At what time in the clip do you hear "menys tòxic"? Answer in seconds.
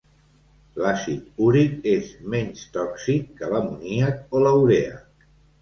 2.35-3.31